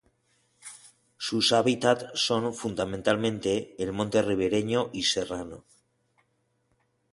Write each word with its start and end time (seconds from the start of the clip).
Su 1.17 1.43
hábitat 1.55 2.15
son 2.15 2.55
fundamentalmente 2.55 3.75
el 3.77 3.93
monte 3.93 4.23
ribereño 4.23 4.89
y 4.91 5.03
serrano. 5.03 5.63